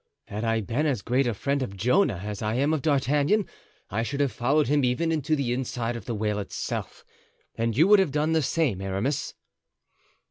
[0.29, 3.45] "Had I been as great a friend of Jonah as I am of D'Artagnan
[3.91, 7.05] I should have followed him even into the inside of the whale itself;
[7.53, 9.35] and you would have done the same, Aramis."